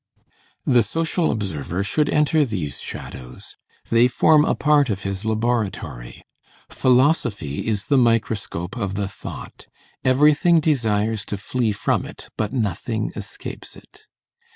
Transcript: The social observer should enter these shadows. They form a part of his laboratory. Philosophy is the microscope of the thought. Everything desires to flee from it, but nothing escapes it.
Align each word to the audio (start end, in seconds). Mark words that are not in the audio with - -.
The 0.65 0.81
social 0.81 1.29
observer 1.31 1.83
should 1.83 2.09
enter 2.09 2.43
these 2.43 2.79
shadows. 2.81 3.55
They 3.91 4.07
form 4.07 4.45
a 4.45 4.55
part 4.55 4.89
of 4.89 5.03
his 5.03 5.25
laboratory. 5.25 6.23
Philosophy 6.71 7.67
is 7.67 7.85
the 7.85 7.99
microscope 7.99 8.75
of 8.75 8.95
the 8.95 9.07
thought. 9.07 9.67
Everything 10.03 10.59
desires 10.59 11.23
to 11.25 11.37
flee 11.37 11.71
from 11.71 12.07
it, 12.07 12.29
but 12.35 12.51
nothing 12.51 13.11
escapes 13.15 13.75
it. 13.75 14.07